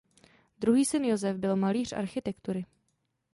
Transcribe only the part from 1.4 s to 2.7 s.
malíř architektury.